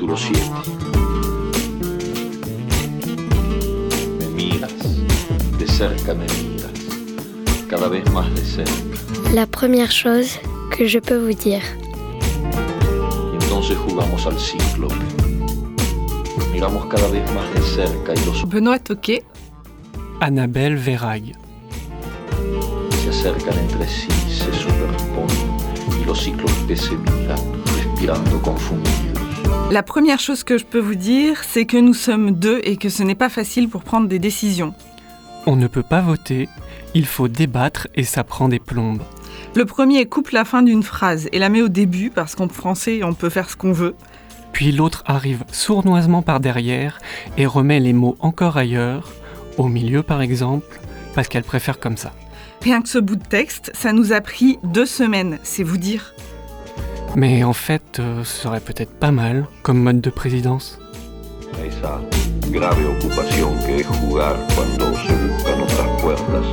[0.00, 0.40] Capítulo 7.
[4.18, 4.72] Me miras,
[5.58, 6.72] de cerca me miras,
[7.68, 8.72] cada vez más de cerca.
[9.34, 10.40] La première chose
[10.70, 11.60] que je peux vous dire.
[13.30, 14.94] Y entonces jugamos al cíclope.
[16.50, 19.22] Miramos cada vez más de cerca y los Benoît Toquet,
[20.20, 21.34] Annabelle Verrague.
[23.02, 27.38] se acercan entre sí, se superponen y los cíclopes se miran,
[27.76, 29.09] respirando confundidos.
[29.70, 32.88] La première chose que je peux vous dire, c'est que nous sommes deux et que
[32.88, 34.74] ce n'est pas facile pour prendre des décisions.
[35.46, 36.48] On ne peut pas voter,
[36.94, 39.02] il faut débattre et ça prend des plombes.
[39.54, 43.02] Le premier coupe la fin d'une phrase et la met au début parce qu'en français,
[43.04, 43.94] on peut faire ce qu'on veut.
[44.52, 46.98] Puis l'autre arrive sournoisement par derrière
[47.38, 49.12] et remet les mots encore ailleurs,
[49.56, 50.80] au milieu par exemple,
[51.14, 52.12] parce qu'elle préfère comme ça.
[52.60, 56.12] Rien que ce bout de texte, ça nous a pris deux semaines, c'est vous dire.
[57.16, 60.78] Mais en fait, euh, ce serait peut-être pas mal comme mode de présidence.
[61.54, 62.00] A esa
[62.50, 66.46] grave ocupación que es jugar cuando se buscan otras puertas.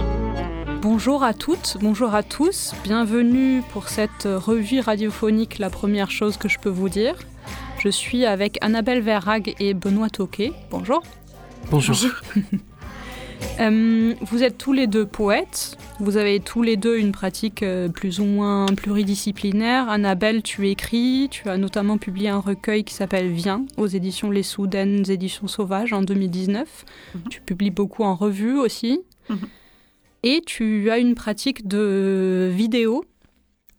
[0.81, 6.49] Bonjour à toutes, bonjour à tous, bienvenue pour cette revue radiophonique La première chose que
[6.49, 7.15] je peux vous dire.
[7.79, 10.53] Je suis avec Annabelle Verrag et Benoît Toquet.
[10.71, 11.03] Bonjour.
[11.69, 11.95] Bonjour.
[13.59, 17.89] Euh, vous êtes tous les deux poètes, vous avez tous les deux une pratique euh,
[17.89, 19.89] plus ou moins pluridisciplinaire.
[19.89, 24.43] Annabelle, tu écris, tu as notamment publié un recueil qui s'appelle Viens aux éditions Les
[24.43, 26.85] Soudaines, éditions Sauvages en 2019.
[27.15, 27.21] Mhm.
[27.29, 28.99] Tu publies beaucoup en revue aussi.
[29.29, 29.37] Mhm.
[30.23, 33.05] Et tu as une pratique de vidéo.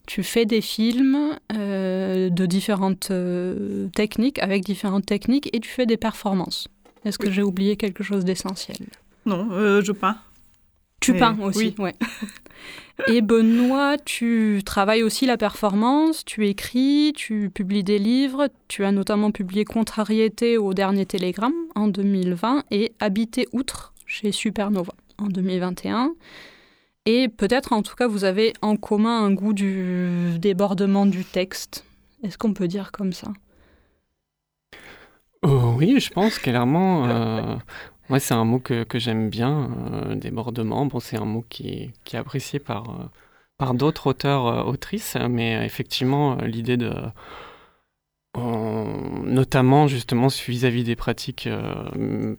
[0.06, 5.84] Tu fais des films euh, de différentes euh, techniques, avec différentes techniques, et tu fais
[5.86, 6.66] des performances.
[7.04, 7.32] Est-ce que Oui.
[7.34, 8.76] j'ai oublié quelque chose d'essentiel?
[9.28, 10.16] Non, euh, je peins.
[11.00, 11.84] tu Mais peins aussi, oui.
[11.84, 11.94] ouais.
[13.06, 18.90] Et Benoît, tu travailles aussi la performance, tu écris, tu publies des livres, tu as
[18.90, 26.14] notamment publié Contrariété au dernier télégramme en 2020 et Habiter outre chez Supernova en 2021.
[27.04, 31.84] Et peut-être en tout cas vous avez en commun un goût du débordement du texte.
[32.24, 33.28] Est-ce qu'on peut dire comme ça?
[35.42, 37.06] Oh oui, je pense clairement.
[37.06, 37.56] Euh,
[38.10, 40.86] ouais, c'est un mot que, que j'aime bien, euh, débordement.
[40.86, 43.04] Bon, c'est un mot qui, qui est apprécié par, euh,
[43.58, 46.92] par d'autres auteurs, euh, autrices, mais effectivement, l'idée de.
[48.34, 51.48] en- notamment justement vis-à-vis des pratiques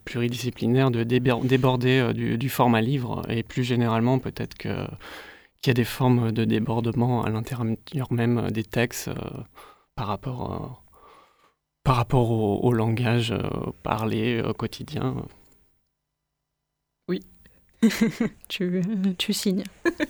[0.06, 4.86] pluridisciplinaires de débor- déborder du, format livre et plus généralement peut-être que
[5.62, 9.10] qu'il y a des formes de débordement à l'intérieur même des textes
[9.96, 10.84] par rapport
[11.84, 13.34] par rapport au, au langage
[13.84, 15.16] parlé au quotidien.
[18.50, 18.82] tu,
[19.18, 19.64] tu signes.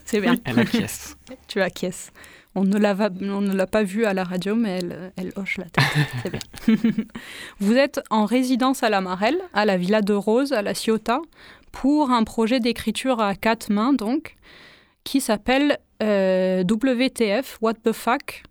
[0.05, 0.35] C'est bien.
[0.45, 1.17] Elle acquiesce.
[1.47, 2.11] Tu acquiesces.
[2.55, 5.57] On ne l'a on ne l'a pas vue à la radio, mais elle, elle hoche
[5.57, 5.83] la tête.
[6.23, 6.75] C'est bien.
[7.59, 11.21] Vous êtes en résidence à la Marelle, à la Villa de Rose, à la Ciotat,
[11.71, 14.35] pour un projet d'écriture à quatre mains, donc,
[15.03, 18.43] qui s'appelle euh, WTF, What the Fuck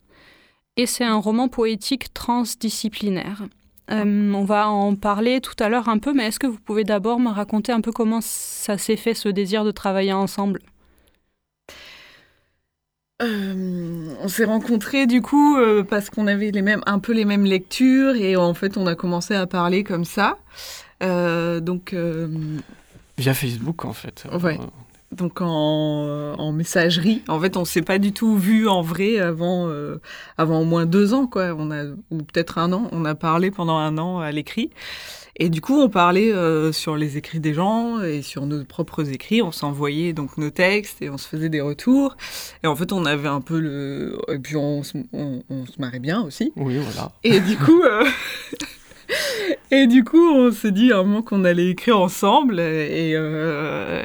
[0.76, 3.46] Et c'est un roman poétique transdisciplinaire.
[3.90, 6.84] Euh, on va en parler tout à l'heure un peu, mais est-ce que vous pouvez
[6.84, 10.60] d'abord me raconter un peu comment ça s'est fait, ce désir de travailler ensemble?
[13.20, 17.24] Euh, on s'est rencontrés du coup euh, parce qu'on avait les mêmes, un peu les
[17.24, 20.38] mêmes lectures et en fait on a commencé à parler comme ça.
[21.02, 22.28] Euh, donc, euh,
[23.16, 24.24] Via Facebook, en fait.
[24.42, 24.58] Ouais.
[25.10, 27.22] Donc en, en messagerie.
[27.28, 30.00] En fait, on s'est pas du tout vu en vrai avant, euh,
[30.36, 31.54] avant au moins deux ans, quoi.
[31.58, 32.88] On a, ou peut-être un an.
[32.92, 34.70] On a parlé pendant un an à l'écrit.
[35.40, 39.08] Et du coup, on parlait euh, sur les écrits des gens et sur nos propres
[39.10, 39.40] écrits.
[39.40, 42.16] On s'envoyait donc nos textes et on se faisait des retours.
[42.62, 44.18] Et en fait, on avait un peu le.
[44.28, 46.52] Et puis, on, se- on, on se marrait bien aussi.
[46.56, 47.12] oui, voilà.
[47.24, 48.04] Et du coup, euh,
[49.70, 52.60] et du coup, on s'est dit à un moment qu'on allait écrire ensemble.
[52.60, 54.02] Et, euh,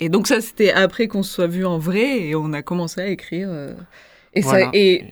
[0.00, 3.00] et donc ça, c'était après qu'on se soit vu en vrai et on a commencé
[3.00, 3.48] à écrire.
[3.50, 3.74] euh,
[4.34, 4.64] et, Voilà.
[4.66, 5.04] ça, et,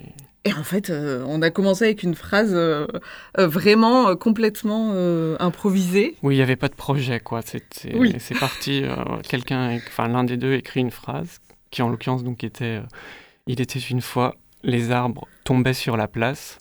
[0.44, 2.87] et en fait, euh, on a commencé avec une phrase euh,
[3.37, 4.93] vraiment complètement
[5.40, 6.17] improvisée.
[6.23, 7.40] Oui, il n'y avait pas de projet, quoi.
[7.94, 8.14] Oui.
[8.19, 8.82] C'est parti.
[9.29, 11.38] Quelqu'un, enfin l'un des deux écrit une phrase
[11.70, 12.81] qui, en l'occurrence, donc était
[13.46, 16.58] Il était une fois, les arbres tombaient sur la place.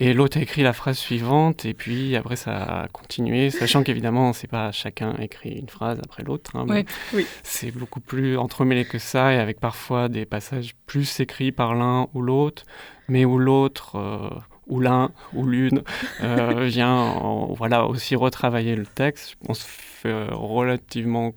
[0.00, 4.32] Et l'autre a écrit la phrase suivante, et puis après ça a continué, sachant qu'évidemment,
[4.32, 6.50] c'est pas chacun écrit une phrase après l'autre.
[6.56, 6.84] hein, Ouais.
[7.12, 7.24] Oui.
[7.44, 12.08] C'est beaucoup plus entremêlé que ça, et avec parfois des passages plus écrits par l'un
[12.12, 12.64] ou l'autre,
[13.08, 14.30] mais où l'autre, euh,
[14.66, 15.82] ou l'un, ou l'une,
[16.22, 19.36] euh, vient en- voilà, aussi retravailler le texte.
[19.48, 21.34] On se fait relativement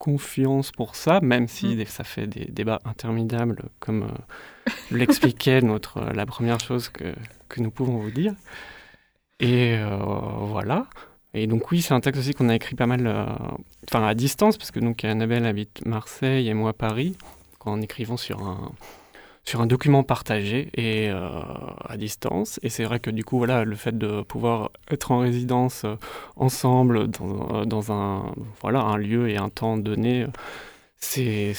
[0.00, 1.84] confiance pour ça, même si Mm.
[1.84, 7.14] ça fait des débats interminables, comme euh, l'expliquait notre, la première chose que,
[7.48, 8.34] que nous pouvons vous dire.
[9.38, 9.78] Et
[10.52, 10.86] voilà.
[11.32, 13.06] Et donc oui, c'est un texte aussi qu'on a écrit pas mal,
[13.88, 17.16] enfin à distance, parce que donc Annabelle habite Marseille et moi Paris,
[17.64, 18.72] en écrivant sur un,
[19.44, 22.60] sur un document partagé et à distance.
[22.62, 25.86] Et c'est vrai que du coup, voilà, le fait de pouvoir être en résidence
[26.36, 30.26] ensemble dans, dans, un, voilà, un lieu et un temps donné,
[31.00, 31.54] c'est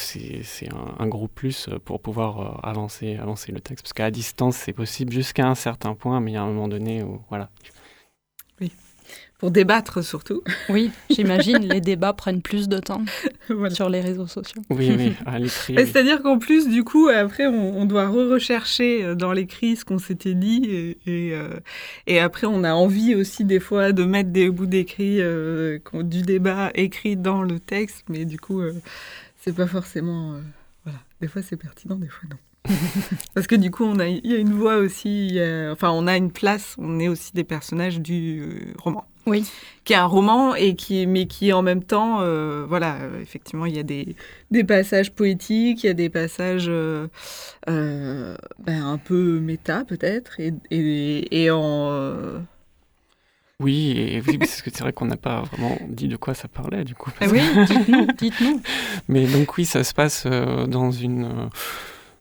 [0.71, 3.83] un, un, gros plus pour pouvoir euh, avancer, avancer le texte.
[3.83, 6.67] Parce qu'à distance, c'est possible jusqu'à un certain point, mais il y a un moment
[6.67, 7.49] donné où, voilà.
[9.41, 10.41] Pour débattre surtout.
[10.69, 13.03] Oui, j'imagine, les débats prennent plus de temps
[13.71, 14.61] sur les réseaux sociaux.
[14.69, 15.75] Oui, oui, à l'écrit.
[15.75, 20.35] C'est-à-dire qu'en plus, du coup, après, on, doit re-rechercher euh, dans l'écrit ce qu'on s'était
[20.35, 20.63] dit.
[20.65, 21.49] Et, et, euh,
[22.07, 25.19] et, après, on a envie aussi, des fois, de mettre des bouts d'écrit,
[25.93, 28.05] du débat écrit dans le texte.
[28.09, 28.61] Mais du coup
[29.41, 30.35] c'est pas forcément.
[30.87, 30.99] Euh, voilà.
[31.19, 32.37] Des fois, c'est pertinent, des fois, non.
[33.33, 35.39] Parce que du coup, on a, il y a une voix aussi,
[35.71, 39.05] enfin, on a une place, on est aussi des personnages du euh, roman.
[39.27, 39.45] Oui.
[39.83, 43.75] Qui est un roman, et qui, mais qui en même temps, euh, voilà, effectivement, il
[43.75, 44.15] y a des,
[44.49, 46.71] des, passages poétiques, il y a des passages
[47.67, 48.37] ben,
[48.67, 52.41] un peu méta, peut-être, et, et, et, en
[53.61, 56.47] oui, et oui, parce que c'est vrai qu'on n'a pas vraiment dit de quoi ça
[56.47, 57.11] parlait, du coup.
[57.21, 58.61] Oui, dites-nous, dites-nous.
[59.07, 61.25] Mais donc oui, ça se passe euh, dans une...
[61.25, 61.47] Euh,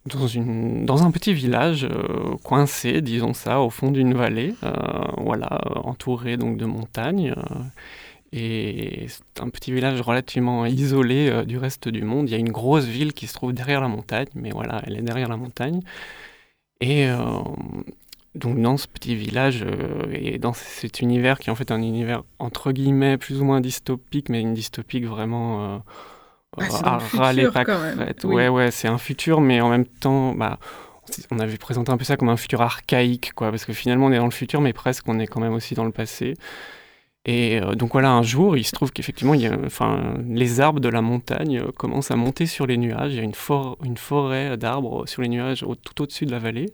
[0.06, 4.54] dans, une, dans un petit village euh, coincé, disons ça, au fond d'une vallée,
[5.18, 7.34] voilà, entouré donc de montagnes.
[8.32, 12.30] et c'est un petit village relativement isolé du reste du monde.
[12.30, 14.96] Il y a une grosse ville qui se trouve derrière la montagne, mais voilà, elle
[14.96, 15.80] est derrière la montagne.
[16.80, 17.06] Et
[18.34, 21.82] donc dans ce petit village euh, et dans cet univers qui est en fait un
[21.82, 25.78] univers entre guillemets plus ou moins dystopique, mais une dystopique vraiment euh,
[26.58, 27.64] ah, à râler pas
[28.24, 30.58] Ouais, ouais, c'est un futur, mais en même temps, bah,
[31.30, 34.12] on avait présenté un peu ça comme un futur archaïque, quoi, parce que finalement on
[34.12, 36.34] est dans le futur, mais presque on est quand même aussi dans le passé.
[37.26, 39.34] Et euh, donc voilà, un jour, il se trouve qu'effectivement,
[39.66, 43.12] enfin, les arbres de la montagne commencent à monter sur les nuages.
[43.12, 43.34] Il y a une,
[43.84, 46.72] une forêt d'arbres sur les nuages tout au-dessus de la vallée.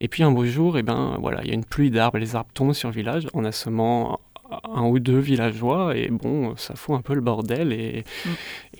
[0.00, 2.18] Et puis un beau jour, et eh ben, voilà, il y a une pluie d'arbres,
[2.18, 4.20] les arbres tombent sur le village en assommant
[4.64, 7.72] un ou deux villageois, et bon, ça fout un peu le bordel.
[7.72, 8.30] Et, mm.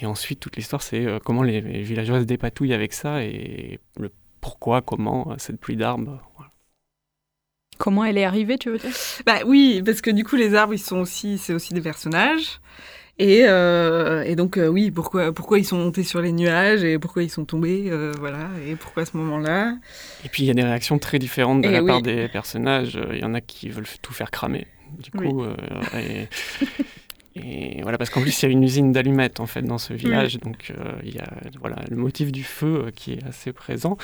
[0.01, 4.11] et ensuite, toute l'histoire, c'est euh, comment les, villageois se dépatouillent avec ça, et le
[4.41, 6.23] pourquoi, comment, cette pluie d'arbres.
[7.77, 8.91] Comment elle est arrivée, tu veux dire?
[9.27, 12.61] Bah oui, parce que du coup, les arbres, ils sont aussi, c'est aussi des personnages.
[13.19, 17.01] Et, euh, et, donc, euh, oui, pourquoi, pourquoi ils sont montés sur les nuages et
[17.01, 19.77] pourquoi ils sont tombés, euh, voilà, et pourquoi à ce moment-là?
[20.25, 22.99] Et puis, il y a des réactions très différentes de la part des personnages.
[23.13, 24.69] Il y en a qui veulent tout faire cramer,
[24.99, 25.45] du coup.
[25.95, 26.29] Et,
[27.35, 29.95] et, voilà, parce qu'en plus, il y a une usine d'allumettes, en fait, dans ce
[29.95, 30.39] village.
[30.39, 30.73] Donc,
[31.03, 31.29] il y a
[31.59, 33.99] voilà, le motif du feu qui est assez présent.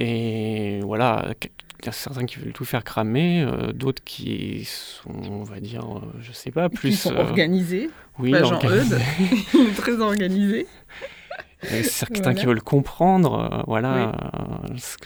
[0.00, 5.10] Et voilà, il y a certains qui veulent tout faire cramer, euh, d'autres qui sont,
[5.10, 6.90] on va dire, euh, je sais pas, plus.
[6.90, 7.90] Qui sont euh, organisés.
[8.18, 8.98] Oui, bah, Jean Eudes,
[9.76, 10.66] très organisés.
[11.82, 14.14] certains qui veulent comprendre, voilà,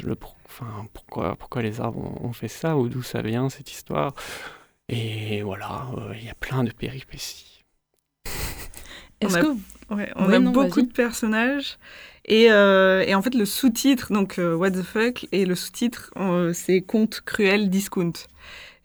[0.05, 4.14] le, enfin, pourquoi, pourquoi les arbres ont, fait ça, ou d'où ça vient cette histoire.
[4.88, 7.64] Et voilà, il y a plein de péripéties.
[9.20, 9.56] Est-ce que
[9.90, 11.79] on a beaucoup de personnages
[12.31, 16.52] euh, et, en fait, le sous-titre, donc euh, What the fuck, et le sous-titre, euh,
[16.52, 18.12] c'est Conte cruel discount.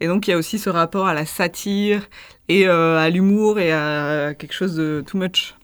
[0.01, 2.07] Et donc, il y a aussi ce rapport à la satire
[2.47, 5.55] et à l'humour et à quelque chose de too much.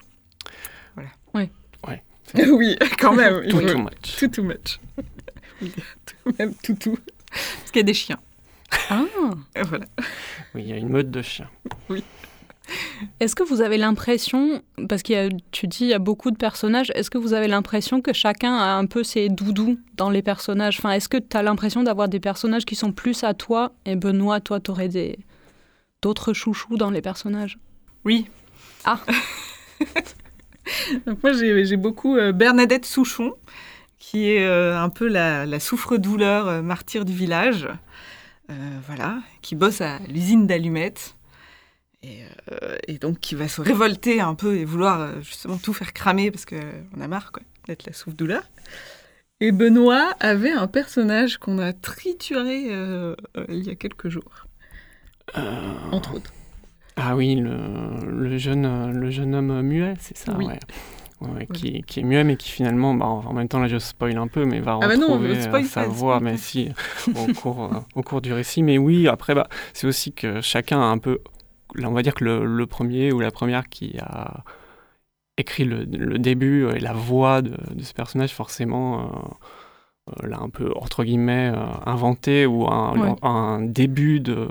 [0.94, 1.10] Voilà.
[1.34, 1.50] Oui.
[1.88, 2.03] Ouais.
[2.48, 3.48] oui, quand même.
[3.48, 4.17] too, too much.
[4.20, 4.79] Too, too much.
[6.38, 6.98] même tout, tout.
[7.29, 8.20] Parce qu'il y a des chiens.
[8.89, 9.05] Ah.
[9.63, 9.86] voilà.
[10.53, 11.50] Oui, il y a une mode de chiens.
[11.89, 12.03] Oui.
[13.19, 16.91] Est-ce que vous avez l'impression, parce que tu dis il y a beaucoup de personnages,
[16.95, 20.77] est-ce que vous avez l'impression que chacun a un peu ses doudous dans les personnages?
[20.79, 23.74] Enfin, Est-ce que tu as l'impression d'avoir des personnages qui sont plus à toi?
[23.86, 25.19] Et Benoît, toi, tu aurais des...
[26.01, 27.60] d'autres chouchous dans les personnages?
[28.03, 28.27] Oui.
[28.86, 29.00] Ah.
[31.05, 33.34] Donc moi j'ai beaucoup euh, Bernadette Souchon,
[33.98, 37.67] qui est euh, un peu la, souffre-douleur euh, martyre du village,
[38.86, 41.14] voilà, qui bosse à l'usine d'allumettes
[42.51, 45.93] euh, et, donc qui va se révolter un peu et vouloir euh, justement tout faire
[45.93, 47.31] cramer parce qu'on a marre
[47.67, 48.43] d'être la souffre-douleur.
[49.41, 53.15] Et Benoît avait un personnage qu'on a trituré euh,
[53.50, 54.47] il y a quelques jours,
[55.91, 56.33] entre autres.
[56.95, 60.47] Ah oui, le, jeune, le jeune homme muet, c'est ça oui.
[61.19, 61.47] ouais.
[61.53, 64.29] Qui, qui, est muet, mais qui finalement, bah, en même temps, là je spoil un
[64.29, 66.69] peu, mais va ah bah retrouver sa voix, mais si,
[67.13, 68.63] au cours, au cours du récit.
[68.63, 71.19] Mais oui, après, bah, c'est aussi que chacun a un peu
[71.84, 74.44] on va dire que le, premier ou la première qui a
[75.38, 75.86] écrit le,
[76.17, 79.38] début et la voix de, ce personnage, forcément,
[80.22, 81.51] euh, là un peu entre guillemets
[81.86, 84.48] inventé ou un, un, début de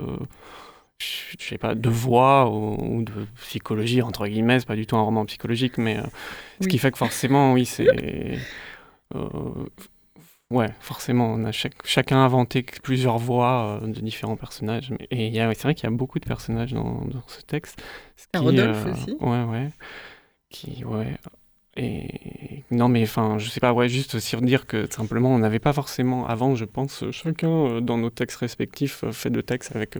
[0.97, 5.01] je sais pas, de voix ou, de psychologie, entre guillemets, c'est pas du tout un
[5.01, 5.99] roman psychologique, mais
[6.61, 8.39] ce qui fait que forcément, oui, c'est.
[10.51, 14.93] Ouais, forcément, on a chacun inventé plusieurs voix euh, de différents personnages.
[15.09, 17.81] Et c'est vrai qu'il y a beaucoup de personnages dans, ce texte.
[18.31, 19.17] Qui, Rodolphe euh, aussi.
[19.21, 19.69] Ouais, ouais.
[20.49, 21.17] Qui, ouais.
[21.77, 25.59] Et non, mais enfin, je sais pas, ouais, juste aussi dire que simplement, on n'avait
[25.59, 29.97] pas forcément, avant, je pense, chacun euh, dans nos textes respectifs fait de textes avec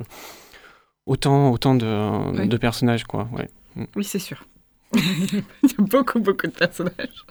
[1.07, 3.27] autant, autant de, de personnages, quoi.
[3.33, 3.49] Ouais.
[3.75, 3.85] Mm.
[3.95, 4.45] Oui, c'est sûr.
[4.93, 7.25] Il y a beaucoup, beaucoup de personnages.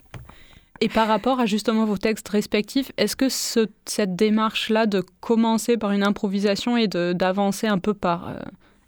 [0.85, 5.79] Et par rapport à justement vos textes respectifs, est-ce que ce, cette démarche-là de commencer
[5.79, 8.35] par une improvisation et d'avancer un peu par euh,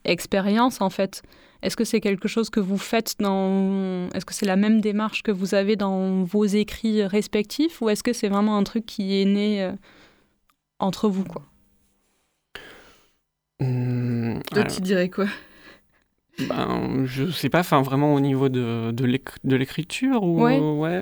[0.05, 1.23] expérience, en fait,
[1.63, 4.11] est-ce que c'est quelque chose que vous faites dans...
[4.13, 8.03] Est-ce que c'est la même démarche que vous avez dans vos écrits respectifs ou est-ce
[8.03, 9.73] que c'est vraiment un truc qui est né euh,
[10.79, 11.45] entre vous, quoi?
[13.61, 15.29] Mmh, Toi, tu dirais quoi?
[16.47, 20.61] Ben, je sais pas, enfin vraiment au niveau de, de l'écriture ou ouais.
[20.61, 21.01] Euh,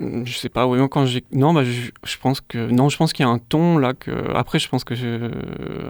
[0.00, 1.24] je sais pas, oui, quand j'ai.
[1.32, 2.70] Non, bah, je, pense que.
[2.70, 4.10] Non, je pense qu'il y a un ton là que.
[4.34, 4.94] Après, je pense que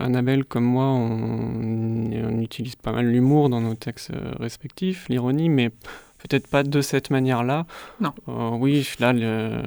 [0.01, 5.49] Annabelle, comme moi, on, on utilise pas mal l'humour dans nos textes euh, respectifs, l'ironie,
[5.49, 5.71] mais
[6.19, 7.67] peut-être pas de cette manière-là.
[8.01, 8.13] Non.
[8.29, 9.63] Euh, oui, là, le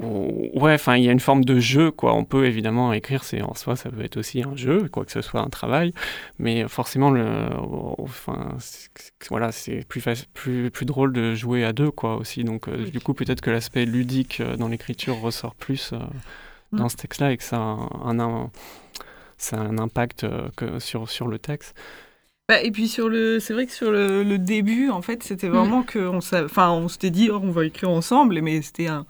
[0.00, 2.14] Ouais, enfin, il y a une forme de jeu, quoi.
[2.14, 5.12] On peut évidemment écrire, c'est en soi, ça peut être aussi un jeu, quoi que
[5.12, 5.92] ce soit un travail,
[6.38, 7.48] mais forcément, le,
[7.98, 8.56] enfin,
[9.28, 10.02] voilà, c'est plus,
[10.32, 12.44] plus, plus drôle de jouer à deux, quoi, aussi.
[12.44, 15.98] Donc, euh, du coup, peut-être que l'aspect ludique euh, dans l'écriture ressort plus euh,
[16.72, 16.90] dans mm.
[16.90, 18.50] ce texte-là et que ça a un,
[19.36, 20.26] ça a un impact
[20.56, 21.74] que sur, sur le texte.
[22.48, 25.48] Bah, et puis sur le, c'est vrai que sur le, le début, en fait, c'était
[25.48, 25.86] vraiment mm.
[25.86, 29.04] que, on, enfin, on s'était dit, oh, on va écrire ensemble, mais c'était un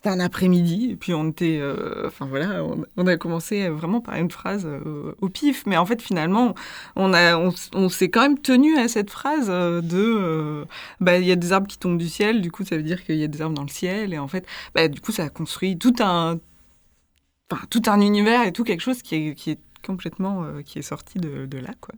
[0.00, 1.58] c'était un après-midi, et puis on était.
[1.60, 2.64] Euh, enfin voilà,
[2.96, 6.54] on, a commencé vraiment par une phrase euh, au pif, mais en fait, finalement,
[6.96, 7.12] on,
[7.74, 10.66] on, s'est quand même tenu à cette phrase euh, de.
[11.00, 13.04] bah, il y a des arbres qui tombent du ciel, du coup, ça veut dire
[13.04, 15.24] qu'il y a des arbres dans le ciel, et en fait, bah, du coup, ça
[15.24, 16.38] a construit tout un.
[17.52, 20.46] Enfin, tout un univers et tout quelque chose qui est, qui est complètement.
[20.64, 21.94] qui est sorti de, de là, quoi.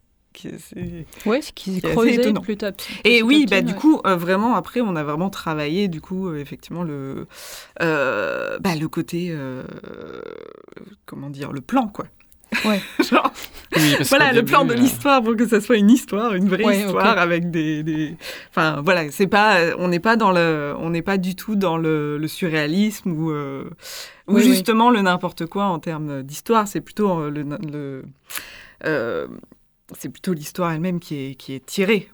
[1.27, 2.73] Oui, ce qui s'est creusé plus tard.
[3.05, 6.39] Et oui, bah, du coup, euh, vraiment, après, on a vraiment travaillé, du coup, euh,
[6.39, 7.27] effectivement, le,
[7.81, 9.35] euh, bah, le côté,
[11.07, 12.07] comment dire, le plan, quoi.
[12.67, 12.83] Ouais.
[13.03, 13.33] Genre,
[14.11, 17.51] voilà, le plan de l'histoire pour que ça soit une histoire, une vraie histoire avec
[17.51, 18.15] des, des,
[18.51, 21.79] Enfin, voilà, c'est pas, on n'est pas dans le, on n'est pas du tout dans
[21.79, 23.33] le, le surréalisme ou,
[24.29, 26.69] ou justement le n'importe quoi en termes d'histoire.
[26.69, 27.43] C'est plutôt le,
[28.83, 29.29] le
[29.99, 32.09] c'est plutôt l'histoire elle-même qui est, qui est tirée.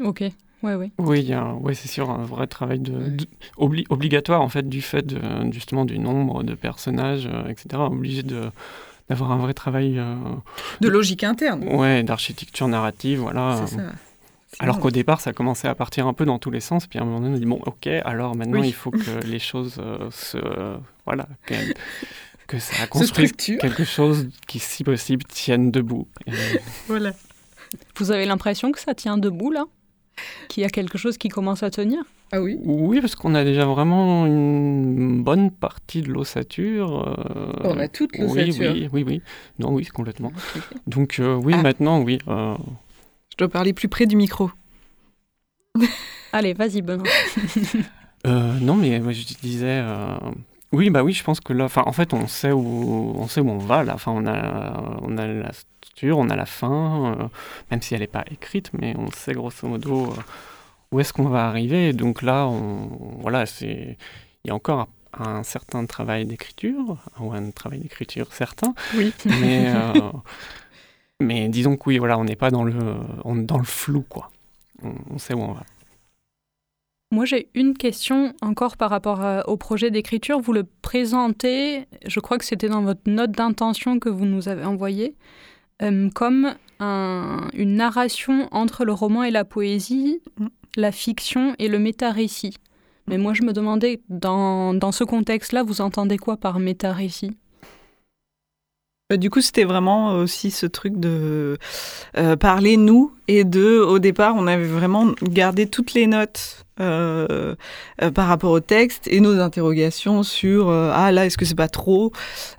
[0.00, 0.24] Ok.
[0.62, 0.92] Ouais, ouais.
[0.98, 1.28] Oui,
[1.60, 3.16] ouais, c'est sûr, un vrai travail de,
[3.56, 5.20] obligatoire en fait du fait de,
[5.50, 7.82] justement du nombre de personnages, euh, etc.
[7.82, 8.50] Obligé de
[9.08, 10.14] d'avoir un vrai travail euh,
[10.80, 11.64] de logique interne.
[11.64, 13.64] Ouais, d'architecture narrative, voilà.
[13.66, 13.82] C'est ça.
[14.60, 17.02] Alors qu'au départ, ça commençait à partir un peu dans tous les sens, puis à
[17.02, 20.08] un moment donné, on dit bon, ok, alors maintenant il faut que les choses euh,
[20.10, 20.38] se,
[21.04, 21.26] voilà,
[22.52, 26.06] que ça a construit quelque chose qui, si possible, tienne debout.
[26.86, 27.12] voilà.
[27.96, 29.64] Vous avez l'impression que ça tient debout, là?
[30.48, 32.02] Qu'il y a quelque chose qui commence à tenir?
[32.30, 37.08] Ah oui Oui, parce qu'on a déjà vraiment une bonne partie de l'ossature.
[37.08, 39.22] Euh, On a toute l'ossature oui, oui, oui, oui.
[39.58, 40.32] Non, oui, complètement.
[40.86, 41.62] Donc euh, oui, ah.
[41.62, 42.18] maintenant, oui.
[42.28, 42.54] Euh.
[43.30, 44.50] Je dois parler plus près du micro.
[46.34, 47.08] Allez, vas-y, Benoît.
[48.26, 49.82] non, mais moi, je disais
[50.72, 53.40] oui, bah oui, je pense que là, enfin, en fait, on sait où on sait
[53.42, 53.84] où on va.
[53.84, 57.28] Là, enfin, on a, on a la structure, on a la fin, euh,
[57.70, 60.22] même si elle n'est pas écrite, mais on sait grosso modo euh,
[60.90, 61.92] où est-ce qu'on va arriver.
[61.92, 62.88] donc là, on,
[63.20, 63.98] voilà, c'est,
[64.44, 68.74] il y a encore un, certain travail d'écriture, ou un travail d'écriture certain.
[68.96, 69.12] Oui.
[69.26, 70.12] Mais, euh,
[71.20, 72.74] mais disons que oui, voilà, on n'est pas dans le,
[73.24, 74.30] dans le flou, quoi.
[74.82, 75.64] on sait où on va.
[77.12, 80.40] Moi, j'ai une question encore par rapport au projet d'écriture.
[80.40, 84.64] Vous le présentez, je crois que c'était dans votre note d'intention que vous nous avez
[84.64, 85.14] envoyée,
[85.82, 90.22] euh, comme une narration entre le roman et la poésie,
[90.74, 92.54] la fiction et le méta-récit.
[93.08, 97.36] Mais moi, je me demandais, dans, dans ce contexte-là, vous entendez quoi par méta-récit?
[99.10, 101.58] Bah, du coup, c'était vraiment aussi ce truc de
[102.16, 107.54] euh, parler nous et de, au départ, on avait vraiment gardé toutes les notes euh,
[108.02, 111.54] euh, par rapport au texte et nos interrogations sur euh, ah là est-ce que c'est
[111.54, 112.12] pas trop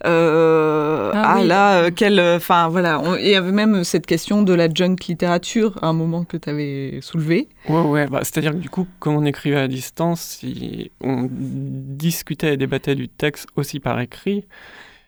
[0.06, 1.48] euh, ah, Ah oui.
[1.48, 5.78] là quelle enfin voilà on- il y avait même cette question de la junk littérature
[5.82, 9.16] à un moment que tu avais soulevé Ouais, ouais, bah, c'est-à-dire que du coup, comme
[9.16, 10.42] on écrivait à distance,
[11.02, 14.46] on discutait et débattait du texte aussi par écrit.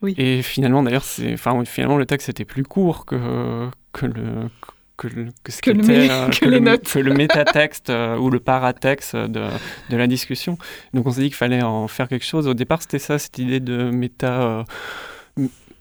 [0.02, 0.14] Oui.
[0.18, 4.50] Et finalement, d'ailleurs, c'est, enfin, finalement, le texte était plus court que, que le.
[4.62, 4.72] Que,
[5.04, 6.84] le- que ce Que le euh, que le, les notes.
[6.92, 9.48] que le métatexte euh, ou le paratexte de,
[9.90, 10.58] de la discussion.
[10.94, 12.48] Donc on s'est dit qu'il fallait en faire quelque chose.
[12.48, 14.64] Au départ, c'était ça, cette idée de méta, euh,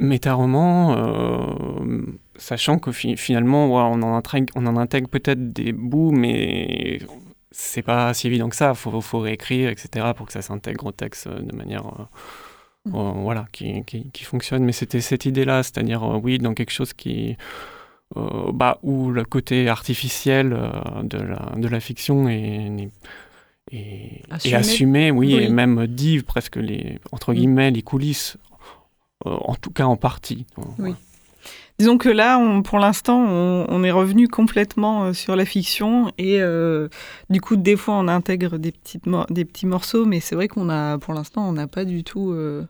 [0.00, 2.02] méta-roman, euh,
[2.36, 6.98] sachant que fi- finalement, ouais, on en intègre, on en intègre peut-être des bouts, mais
[7.52, 8.70] c'est pas si évident que ça.
[8.70, 13.46] Il faut, faut réécrire, etc., pour que ça s'intègre au texte de manière euh, voilà,
[13.52, 14.64] qui, qui, qui fonctionne.
[14.64, 17.36] Mais c'était cette idée-là, c'est-à-dire, oui, dans quelque chose qui.
[18.16, 20.70] Euh, bah, où le côté artificiel euh,
[21.02, 22.90] de, la, de la fiction est,
[24.52, 25.10] Assumé.
[25.10, 25.42] oui, Oui.
[25.44, 27.36] et même dit presque les, entre Mm.
[27.36, 28.36] guillemets, les coulisses,
[29.26, 30.46] euh, en tout cas en partie.
[30.78, 30.94] Oui.
[31.78, 36.40] Disons que là, on, pour l'instant, on, on est revenu complètement sur la fiction et
[36.40, 36.88] euh,
[37.30, 40.46] du coup, des fois, on intègre des, petites mor- des petits morceaux, mais c'est vrai
[40.46, 42.64] qu'on a, pour l'instant, on n'a pas du tout, euh,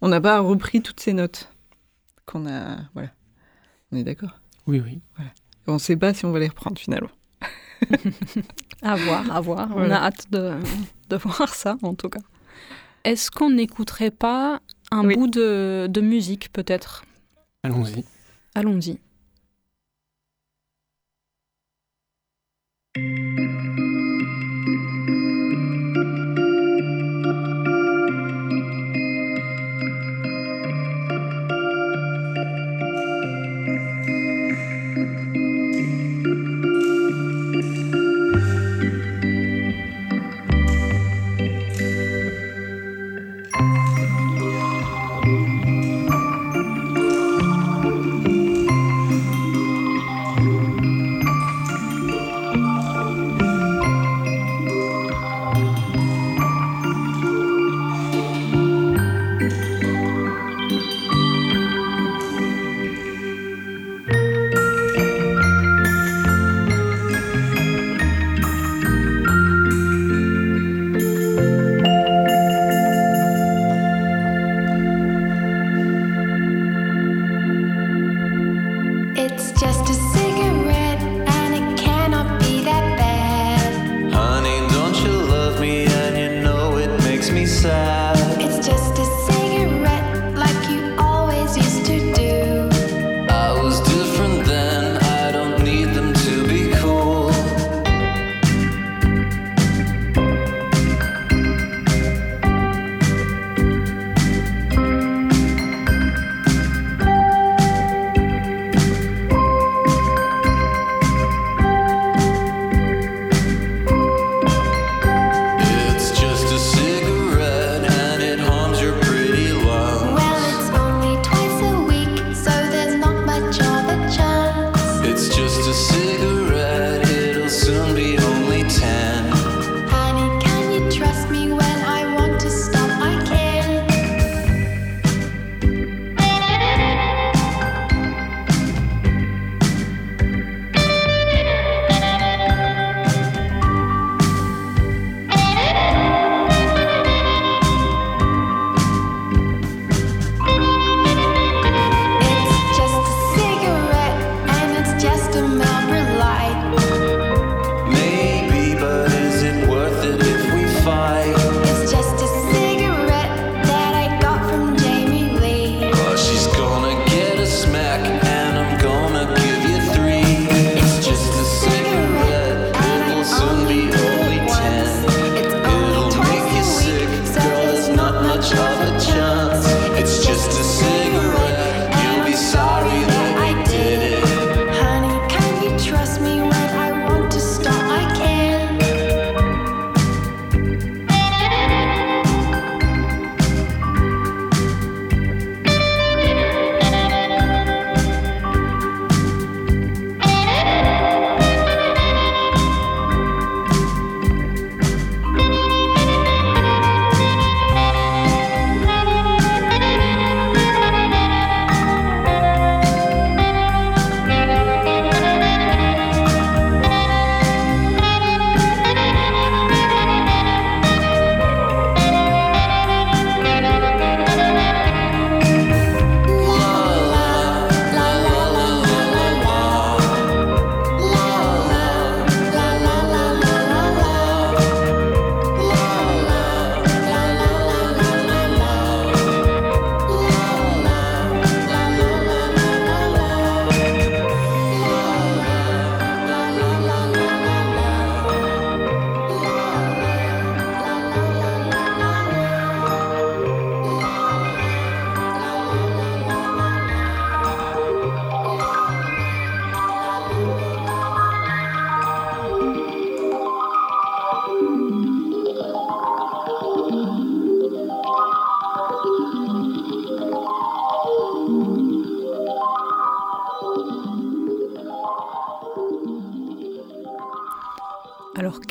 [0.00, 1.50] on n'a pas repris toutes ces notes
[2.24, 3.08] qu'on a, voilà.
[3.90, 4.38] On est d'accord?
[4.66, 5.00] Oui, oui.
[5.20, 5.22] Et
[5.70, 7.10] On ne sait pas si on va les reprendre finalement.
[8.82, 9.68] À voir, à voir.
[9.70, 10.02] On Voilà.
[10.02, 10.52] a hâte de,
[11.08, 12.20] de voir ça, en tout cas.
[13.04, 15.14] Est-ce qu'on n'écouterait pas un Oui.
[15.16, 17.04] bout de, de musique, peut-être?
[17.64, 18.04] Allons-y.
[18.54, 18.98] Allons-y.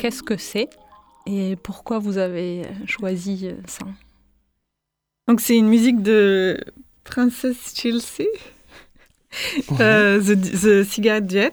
[0.06, 0.70] Qu'est-ce que c'est
[1.26, 3.84] et pourquoi vous avez choisi euh, ça
[5.26, 6.60] Donc c'est une musique de
[7.02, 8.28] Princess Chelsea,
[9.80, 11.52] euh, the, the.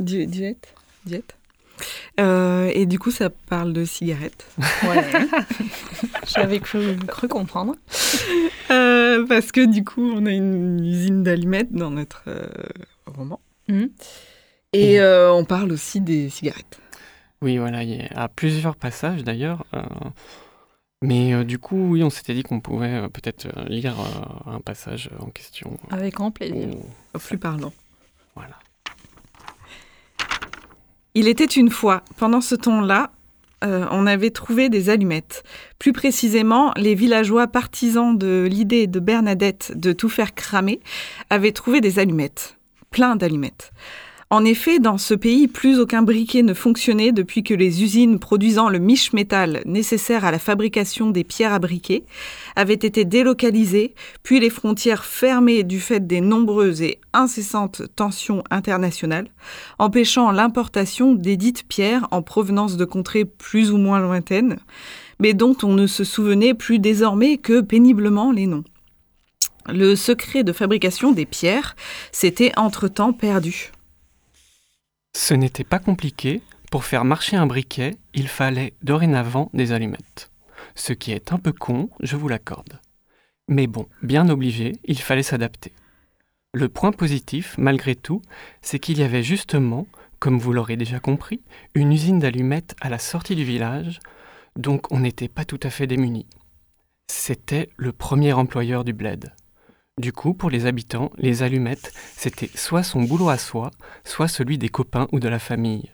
[0.00, 0.56] Du, duet?
[1.06, 1.22] Duet?
[2.18, 4.44] Euh, et du coup, ça parle de cigarettes.
[4.82, 5.04] Ouais.
[6.26, 7.76] J'avais cru, cru comprendre.
[8.72, 12.48] Euh, parce que du coup, on a une usine d'allumettes dans notre euh,
[13.06, 13.38] roman.
[13.68, 13.90] Mhm.
[14.72, 16.80] Et euh, on parle aussi des cigarettes.
[17.42, 19.64] Oui, voilà, il y a plusieurs passages d'ailleurs.
[19.74, 19.80] euh,
[21.02, 23.96] mais euh, du coup, oui, on s'était dit qu'on pouvait euh, peut-être lire
[24.46, 25.78] un passage en question.
[25.90, 26.68] Avec grand plaisir.
[27.18, 27.72] Plus parlant.
[28.34, 28.58] voilà.
[31.14, 33.10] Il était une fois, pendant ce temps-là,
[33.62, 35.42] on avait trouvé des allumettes.
[35.78, 40.80] Plus précisément, les villageois partisans de l'idée de Bernadette de tout faire cramer
[41.28, 42.56] avaient trouvé des allumettes.
[42.90, 43.72] Plein d'allumettes.
[44.32, 48.68] En effet, dans ce pays, plus aucun briquet ne fonctionnait depuis que les usines produisant
[48.68, 52.04] le miche métal nécessaire à la fabrication des pierres à briquet
[52.54, 59.26] avaient été délocalisées, puis les frontières fermées du fait des nombreuses et incessantes tensions internationales
[59.80, 61.36] empêchant l'importation des
[61.68, 64.60] pierres en provenance de contrées plus ou moins lointaines,
[65.18, 68.64] mais dont on ne se souvenait plus désormais que péniblement les noms.
[69.66, 71.74] Le secret de fabrication des pierres
[72.12, 73.72] s'était entre-temps perdu.
[75.12, 76.42] Ce n'était pas compliqué.
[76.70, 80.30] Pour faire marcher un briquet, il fallait dorénavant des allumettes.
[80.76, 82.80] Ce qui est un peu con, je vous l'accorde.
[83.48, 85.72] Mais bon, bien obligé, il fallait s'adapter.
[86.52, 88.22] Le point positif, malgré tout,
[88.62, 89.86] c'est qu'il y avait justement,
[90.20, 91.42] comme vous l'aurez déjà compris,
[91.74, 93.98] une usine d'allumettes à la sortie du village,
[94.56, 96.26] donc on n'était pas tout à fait démunis.
[97.08, 99.32] C'était le premier employeur du bled.
[100.00, 103.70] Du coup, pour les habitants, les allumettes, c'était soit son boulot à soi,
[104.02, 105.92] soit celui des copains ou de la famille.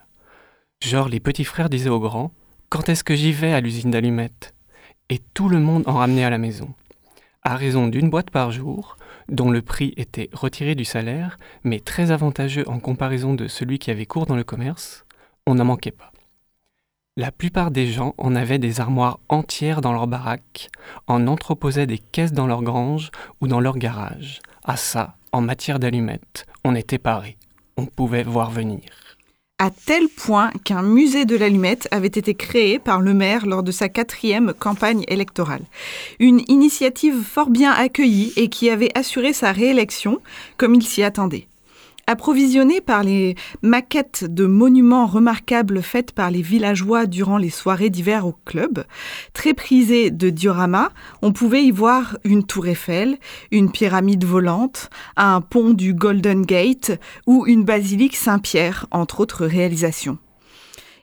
[0.81, 2.31] Genre, les petits frères disaient aux grands
[2.69, 4.55] Quand est-ce que j'y vais à l'usine d'allumettes?
[5.09, 6.73] Et tout le monde en ramenait à la maison.
[7.43, 8.97] À raison d'une boîte par jour,
[9.29, 13.91] dont le prix était retiré du salaire, mais très avantageux en comparaison de celui qui
[13.91, 15.05] avait cours dans le commerce,
[15.49, 16.13] on n'en manquait pas.
[17.19, 20.69] La plupart des gens en avaient des armoires entières dans leur baraque,
[21.07, 24.41] en entreposaient des caisses dans leur grange ou dans leur garage.
[24.65, 27.39] À ça, en matière d'allumettes, on était paré.
[27.79, 28.83] On pouvait voir venir.
[29.59, 33.73] À tel point qu'un musée de l'allumette avait été créé par le maire lors de
[33.73, 35.65] sa quatrième campagne électorale.
[36.19, 40.19] Une initiative fort bien accueillie et qui avait assuré sa réélection
[40.59, 41.49] comme il s'y attendait.
[42.09, 48.29] Approvisionné par les maquettes de monuments remarquables faites par les villageois durant les soirées d'hiver
[48.29, 48.85] au club,
[49.33, 50.91] très prisé de dioramas,
[51.21, 53.19] on pouvait y voir une tour Eiffel,
[53.51, 56.93] une pyramide volante, un pont du Golden Gate
[57.27, 60.19] ou une basilique Saint-Pierre, entre autres réalisations.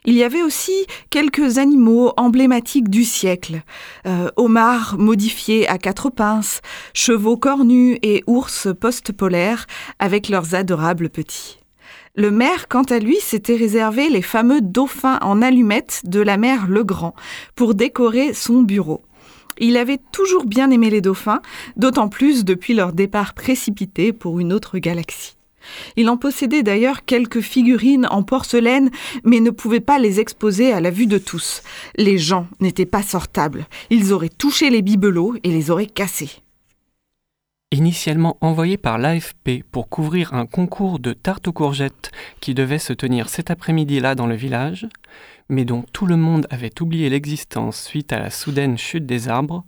[0.06, 3.62] Il y avait aussi quelques animaux emblématiques du siècle.
[4.06, 6.60] Euh, homards modifiés à quatre pinces,
[6.92, 9.66] chevaux cornus et ours post-polaires
[9.98, 11.58] avec leurs adorables petits.
[12.16, 16.68] Le maire, quant à lui, s'était réservé les fameux dauphins en allumettes de la mère
[16.68, 17.14] Legrand
[17.56, 19.00] pour décorer son bureau.
[19.58, 21.40] Il avait toujours bien aimé les dauphins,
[21.76, 25.36] d'autant plus depuis leur départ précipité pour une autre galaxie.
[25.96, 28.90] Il en possédait d'ailleurs quelques figurines en porcelaine,
[29.24, 31.62] mais ne pouvait pas les exposer à la vue de tous.
[31.96, 33.66] Les gens n'étaient pas sortables.
[33.90, 36.30] Ils auraient touché les bibelots et les auraient cassés.
[37.70, 42.92] Initialement envoyé par l'AFP pour couvrir un concours de tarte aux courgettes qui devait se
[42.92, 44.86] tenir cet après-midi-là dans le village,
[45.48, 49.64] mais dont tout le monde avait oublié l'existence suite à la soudaine chute des arbres,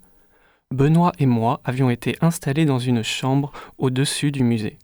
[0.72, 4.78] Benoît et moi avions été installés dans une chambre au-dessus du musée.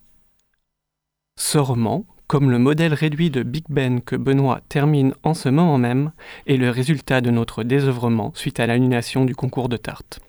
[1.36, 5.76] Ce roman, comme le modèle réduit de Big Ben que Benoît termine en ce moment
[5.76, 6.12] même,
[6.46, 10.20] est le résultat de notre désœuvrement suite à l'annulation du concours de tarte.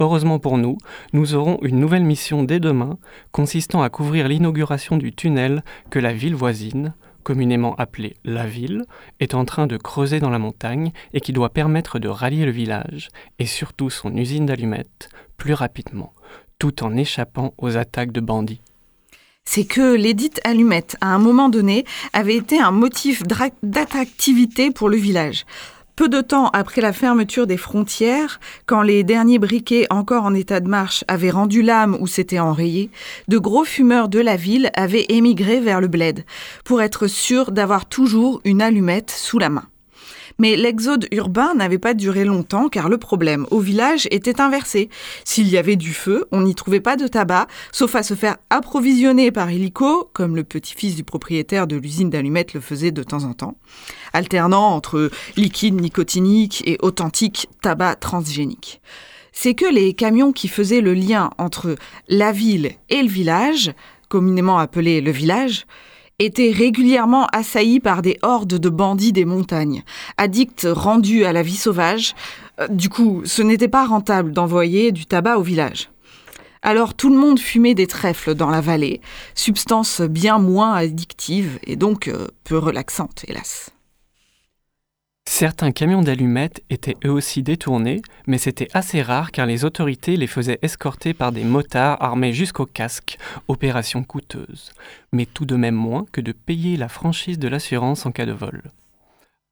[0.00, 0.78] Heureusement pour nous,
[1.12, 2.98] nous aurons une nouvelle mission dès demain,
[3.32, 8.84] consistant à couvrir l'inauguration du tunnel que la ville voisine, communément appelée la ville,
[9.20, 12.50] est en train de creuser dans la montagne et qui doit permettre de rallier le
[12.50, 16.12] village, et surtout son usine d'allumettes, plus rapidement,
[16.58, 18.62] tout en échappant aux attaques de bandits.
[19.52, 23.24] C'est que l'édite allumette, à un moment donné, avait été un motif
[23.64, 25.44] d'attractivité pour le village.
[25.96, 30.60] Peu de temps après la fermeture des frontières, quand les derniers briquets encore en état
[30.60, 32.90] de marche avaient rendu l'âme ou s'étaient enrayés,
[33.26, 36.24] de gros fumeurs de la ville avaient émigré vers le bled,
[36.64, 39.69] pour être sûrs d'avoir toujours une allumette sous la main.
[40.38, 44.88] Mais l'exode urbain n'avait pas duré longtemps car le problème au village était inversé.
[45.24, 48.36] S'il y avait du feu, on n'y trouvait pas de tabac, sauf à se faire
[48.50, 53.24] approvisionner par hélico, comme le petit-fils du propriétaire de l'usine d'allumettes le faisait de temps
[53.24, 53.56] en temps,
[54.12, 58.80] alternant entre liquide nicotinique et authentique tabac transgénique.
[59.32, 61.76] C'est que les camions qui faisaient le lien entre
[62.08, 63.72] la ville et le village,
[64.08, 65.66] communément appelé le village,
[66.20, 69.82] étaient régulièrement assaillis par des hordes de bandits des montagnes,
[70.16, 72.14] addicts rendus à la vie sauvage.
[72.60, 75.90] Euh, Du coup, ce n'était pas rentable d'envoyer du tabac au village.
[76.62, 79.00] Alors tout le monde fumait des trèfles dans la vallée,
[79.34, 83.70] substance bien moins addictive et donc euh, peu relaxante, hélas.
[85.26, 90.26] Certains camions d'allumettes étaient eux aussi détournés, mais c'était assez rare car les autorités les
[90.26, 93.16] faisaient escorter par des motards armés jusqu'au casque,
[93.48, 94.72] opération coûteuse,
[95.12, 98.32] mais tout de même moins que de payer la franchise de l'assurance en cas de
[98.32, 98.62] vol.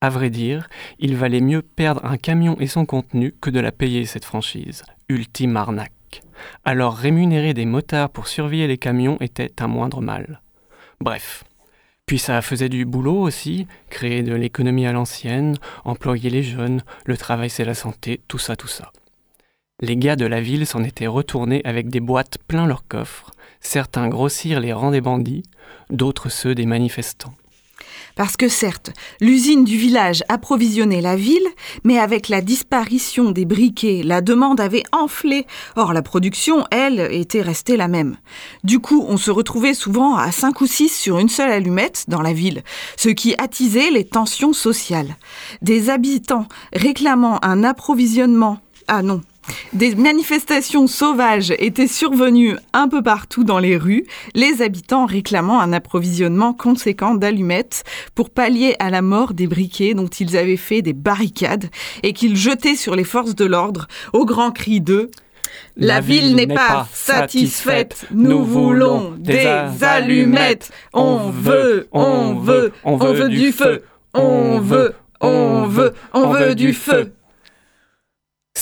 [0.01, 3.71] À vrai dire, il valait mieux perdre un camion et son contenu que de la
[3.71, 4.83] payer cette franchise.
[5.09, 6.21] Ultime arnaque.
[6.63, 10.41] Alors rémunérer des motards pour surveiller les camions était un moindre mal.
[11.01, 11.43] Bref.
[12.09, 17.15] Puis ça faisait du boulot aussi, créer de l'économie à l'ancienne, employer les jeunes, le
[17.15, 18.91] travail c'est la santé, tout ça, tout ça.
[19.79, 23.29] Les gars de la ville s'en étaient retournés avec des boîtes plein leurs coffres,
[23.61, 25.43] certains grossirent les rangs des bandits,
[25.91, 27.35] d'autres ceux des manifestants.
[28.15, 28.91] Parce que certes,
[29.21, 31.47] l'usine du village approvisionnait la ville,
[31.83, 35.45] mais avec la disparition des briquets, la demande avait enflé.
[35.75, 38.17] Or, la production, elle, était restée la même.
[38.63, 42.21] Du coup, on se retrouvait souvent à cinq ou six sur une seule allumette dans
[42.21, 42.63] la ville,
[42.97, 45.15] ce qui attisait les tensions sociales.
[45.61, 48.59] Des habitants réclamant un approvisionnement
[48.91, 49.21] ah non.
[49.73, 55.73] Des manifestations sauvages étaient survenues un peu partout dans les rues, les habitants réclamant un
[55.73, 57.83] approvisionnement conséquent d'allumettes
[58.15, 61.69] pour pallier à la mort des briquets dont ils avaient fait des barricades
[62.03, 65.09] et qu'ils jetaient sur les forces de l'ordre au grand cri de
[65.77, 69.47] la ville n'est pas satisfaite, nous voulons des
[69.81, 73.83] allumettes, on veut, on veut, on veut du feu,
[74.13, 77.13] on veut, on veut, on veut du feu.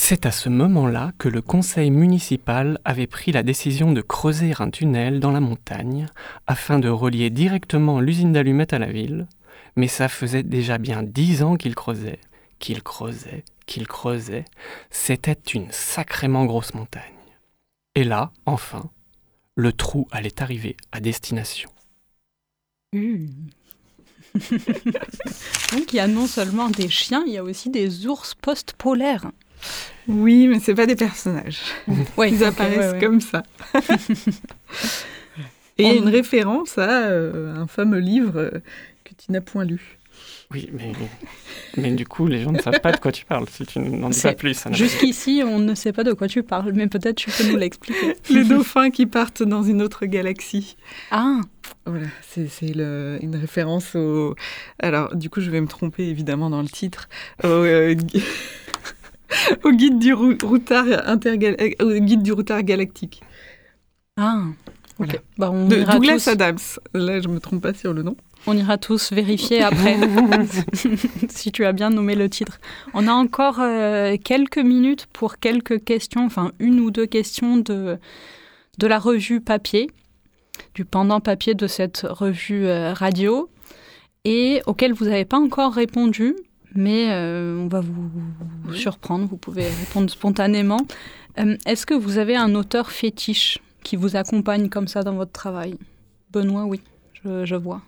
[0.00, 4.70] C'est à ce moment-là que le conseil municipal avait pris la décision de creuser un
[4.70, 6.06] tunnel dans la montagne
[6.46, 9.26] afin de relier directement l'usine d'allumettes à la ville,
[9.76, 12.20] mais ça faisait déjà bien dix ans qu'il creusait,
[12.58, 14.46] qu'il creusait, qu'il creusait.
[14.88, 17.02] C'était une sacrément grosse montagne.
[17.94, 18.90] Et là, enfin,
[19.56, 21.70] le trou allait arriver à destination.
[22.94, 23.26] Hmm.
[25.72, 29.32] Donc il y a non seulement des chiens, il y a aussi des ours post-polaires.
[30.08, 31.60] Oui, mais c'est pas des personnages.
[32.16, 33.00] Ouais, Ils apparaissent ouais, ouais.
[33.00, 33.42] comme ça.
[35.78, 38.50] Et il y a une référence à euh, un fameux livre euh,
[39.04, 39.98] que tu n'as point lu.
[40.50, 40.92] Oui, mais,
[41.76, 43.46] mais du coup, les gens ne savent pas de quoi tu parles.
[43.50, 46.42] Si tu n'en dis pas plus, n'a Jusqu'ici, on ne sait pas de quoi tu
[46.42, 48.16] parles, mais peut-être tu peux nous l'expliquer.
[48.30, 50.76] Les dauphins qui partent dans une autre galaxie.
[51.10, 51.40] Ah,
[51.84, 54.34] Voilà, c'est une référence au.
[54.80, 57.08] Alors, du coup, je vais me tromper évidemment dans le titre.
[57.44, 57.94] Au, euh,
[59.64, 63.22] au guide du rou- routard intergal- euh, au guide du routard galactique
[64.16, 64.42] ah.
[64.98, 65.20] Ok.
[65.36, 66.58] Bah, on, de ira Douglas tous, Adams.
[66.92, 68.16] Là, je me trompe pas sur le nom.
[68.48, 69.96] on ira tous vérifier après
[71.28, 72.58] si tu as bien nommé le titre.
[72.94, 77.96] On a encore euh, quelques minutes pour quelques questions, enfin une ou deux questions de,
[78.78, 79.88] de la revue papier,
[80.74, 83.48] du pendant papier de cette revue euh, radio,
[84.24, 86.34] et auxquelles vous n'avez pas encore répondu,
[86.74, 88.10] mais euh, on va vous,
[88.64, 90.80] vous surprendre, vous pouvez répondre spontanément.
[91.38, 95.32] Euh, Est-ce que vous avez un auteur fétiche qui vous accompagne comme ça dans votre
[95.32, 95.76] travail?
[96.32, 96.80] Benoît, oui,
[97.24, 97.82] je, je vois.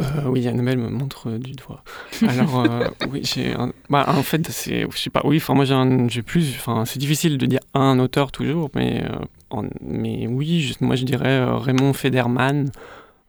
[0.00, 1.82] Euh, oui, Annabelle me montre euh, du doigt.
[2.28, 2.66] Alors,
[3.10, 3.72] oui, j'ai un...
[3.88, 5.64] bah, en fait, c'est, je sais pas, oui, enfin, moi
[6.08, 9.04] j'ai, plus, enfin, c'est difficile de dire un auteur toujours, mais,
[9.50, 12.70] en- mais oui, je- moi je dirais Raymond Federman,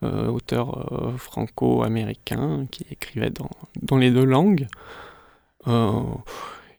[0.04, 3.50] euh, auteur euh, franco-américain qui écrivait dans,
[3.82, 4.68] dans les deux langues.
[5.68, 6.02] Euh,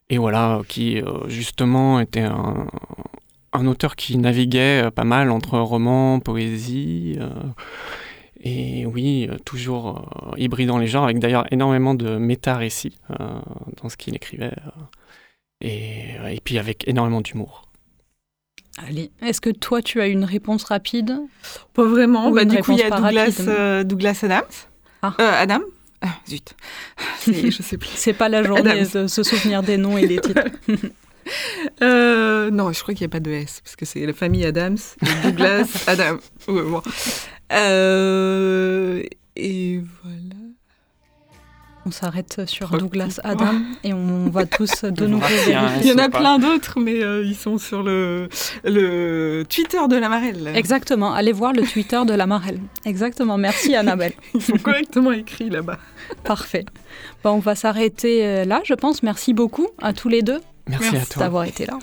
[0.09, 2.67] et voilà, qui justement était un,
[3.53, 7.19] un auteur qui naviguait pas mal entre roman, poésie.
[8.41, 12.97] et oui, toujours euh, hybridant les genres, avec d'ailleurs énormément de méta-récits
[13.83, 14.55] dans ce qu'il écrivait.
[15.61, 17.68] et, et puis avec énormément d'humour.
[18.87, 21.19] Allez, est-ce que toi tu as une réponse rapide?
[21.75, 22.31] Pas vraiment.
[22.31, 24.45] Bah, du coup, il y a Douglas, euh, Douglas Adams.
[25.03, 25.15] Ah.
[25.21, 25.61] Euh, Adam
[26.01, 26.55] Ah, zut.
[27.27, 27.91] Je sais plus.
[27.95, 29.03] C'est pas la journée Adams.
[29.03, 30.45] de se souvenir des noms et des titres.
[31.83, 34.47] Euh, non, je crois qu'il n'y a pas de S, parce que c'est la famille
[34.47, 36.17] Adams, et Douglas, Adam.
[36.49, 36.81] Ouais, bon.
[39.37, 40.38] Et voilà.
[41.89, 43.19] On s'arrête sur Douglas.
[43.25, 45.57] Adam et on va tous de nouveau vérifier.
[45.81, 48.29] Il y en a plein d'autres, mais euh, ils sont sur le,
[48.63, 50.53] le Twitter de la Marelle.
[50.55, 52.61] Exactement, allez voir le Twitter de la Marelle.
[52.85, 54.13] Exactement, merci Annabelle.
[54.35, 55.79] Ils sont correctement écrits là-bas.
[56.25, 56.67] Parfait.
[57.25, 59.03] Bon, on va s'arrêter euh, là, je pense.
[59.03, 61.23] Merci beaucoup à tous les deux Merci, à toi.
[61.23, 61.79] d'avoir été là.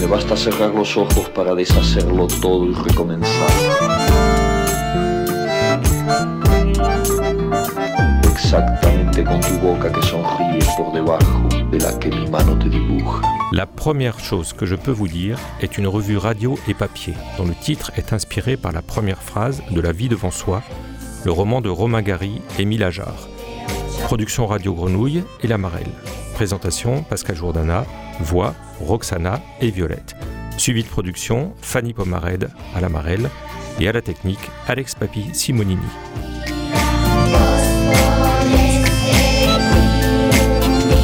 [0.00, 3.50] Me basta cerrar los ojos para deshacerlo todo y recomenzar.
[13.52, 17.44] La première chose que je peux vous dire est une revue radio et papier, dont
[17.44, 20.64] le titre est inspiré par la première phrase de La vie devant soi,
[21.24, 23.28] le roman de Romain Gary et Émile Ajar.
[24.02, 25.92] Production Radio Grenouille et La Marelle.
[26.34, 27.86] Présentation Pascal Jourdana,
[28.18, 30.16] voix Roxana et Violette.
[30.56, 33.30] Suivi de production Fanny Pomared à La Marelle
[33.78, 35.78] et à la technique Alex Papi Simonini.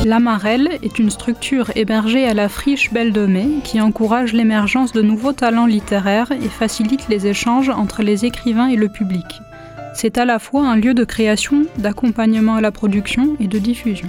[0.07, 4.92] La Marelle est une structure hébergée à la friche Belle de Mai qui encourage l'émergence
[4.92, 9.42] de nouveaux talents littéraires et facilite les échanges entre les écrivains et le public.
[9.95, 14.07] C'est à la fois un lieu de création, d'accompagnement à la production et de diffusion.